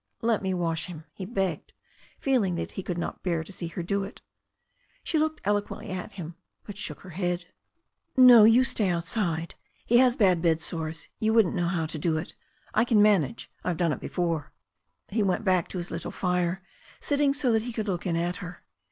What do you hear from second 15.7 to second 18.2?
his little fire, sitting so that he could look in